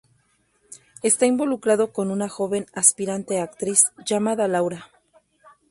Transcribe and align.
Está 1.03 1.27
involucrado 1.27 1.93
con 1.93 2.09
una 2.09 2.27
joven 2.27 2.65
aspirante 2.73 3.39
a 3.39 3.43
actriz 3.43 3.83
llamada 4.03 4.47
Laura. 4.47 4.89